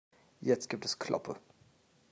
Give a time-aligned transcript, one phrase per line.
[0.39, 1.35] Jetzt gibt es Kloppe.